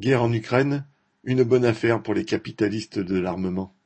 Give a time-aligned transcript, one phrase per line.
[0.00, 0.86] Guerre en Ukraine,
[1.24, 3.76] une bonne affaire pour les capitalistes de l'armement.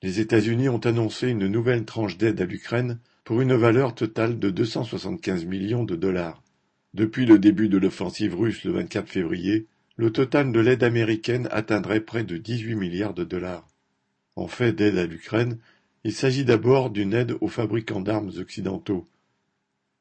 [0.00, 4.48] Les États-Unis ont annoncé une nouvelle tranche d'aide à l'Ukraine pour une valeur totale de
[4.48, 6.42] 275 millions de dollars.
[6.94, 12.00] Depuis le début de l'offensive russe le 24 février, le total de l'aide américaine atteindrait
[12.00, 13.68] près de 18 milliards de dollars.
[14.34, 15.58] En fait d'aide à l'Ukraine,
[16.04, 19.06] il s'agit d'abord d'une aide aux fabricants d'armes occidentaux.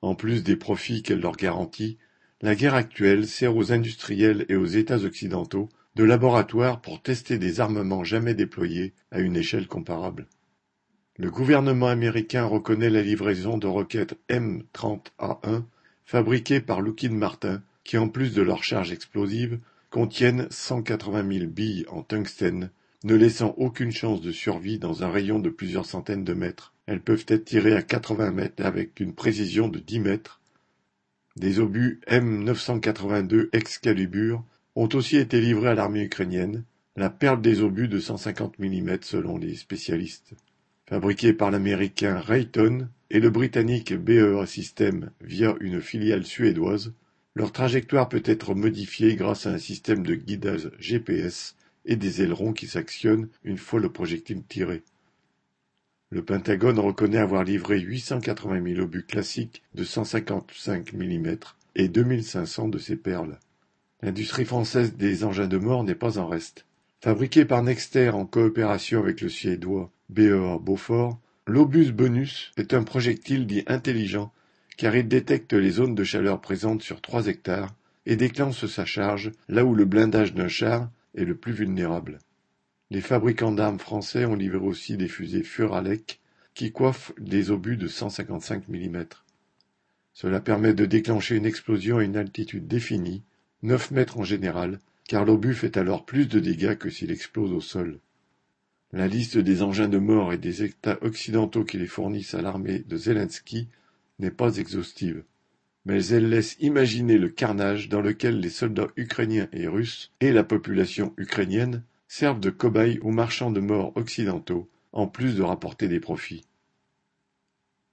[0.02, 1.98] En plus des profits qu'elle leur garantit,
[2.42, 7.60] la guerre actuelle sert aux industriels et aux États occidentaux de laboratoire pour tester des
[7.60, 10.28] armements jamais déployés à une échelle comparable.
[11.18, 15.64] Le gouvernement américain reconnaît la livraison de roquettes M30A1
[16.04, 19.60] fabriquées par Lockheed Martin qui, en plus de leur charge explosive,
[19.92, 22.72] contiennent 180 000 billes en tungstène,
[23.04, 26.74] ne laissant aucune chance de survie dans un rayon de plusieurs centaines de mètres.
[26.88, 30.41] Elles peuvent être tirées à 80 mètres avec une précision de 10 mètres
[31.38, 34.44] des obus M982 Excalibur
[34.76, 36.64] ont aussi été livrés à l'armée ukrainienne,
[36.96, 40.34] la perle des obus de 150 mm selon les spécialistes.
[40.88, 46.94] Fabriqués par l'américain Raytheon et le britannique BAE Systems via une filiale suédoise,
[47.34, 52.52] leur trajectoire peut être modifiée grâce à un système de guidage GPS et des ailerons
[52.52, 54.84] qui s'actionnent une fois le projectile tiré.
[56.14, 61.38] Le Pentagone reconnaît avoir livré 880 000 obus classiques de 155 mm
[61.76, 63.40] et 2500 de ces perles.
[64.02, 66.66] L'industrie française des engins de mort n'est pas en reste.
[67.00, 73.48] Fabriqué par Nexter en coopération avec le suédois BEA Beaufort, l'obus bonus est un projectile
[73.48, 74.34] dit intelligent
[74.76, 77.74] car il détecte les zones de chaleur présentes sur 3 hectares
[78.06, 82.20] et déclenche sa charge là où le blindage d'un char est le plus vulnérable.
[82.92, 86.20] Les fabricants d'armes français ont livré aussi des fusées Furalec
[86.54, 89.06] qui coiffent des obus de 155 mm.
[90.12, 93.24] Cela permet de déclencher une explosion à une altitude définie,
[93.64, 97.62] 9 mètres en général, car l'obus fait alors plus de dégâts que s'il explose au
[97.62, 97.98] sol.
[98.92, 102.80] La liste des engins de mort et des États occidentaux qui les fournissent à l'armée
[102.80, 103.70] de Zelensky
[104.20, 105.24] n'est pas exhaustive,
[105.86, 110.44] mais elle laisse imaginer le carnage dans lequel les soldats ukrainiens et russes et la
[110.44, 116.02] population ukrainienne servent de cobayes aux marchands de mort occidentaux, en plus de rapporter des
[116.02, 116.44] profits.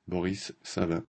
[0.09, 1.05] Boris Savin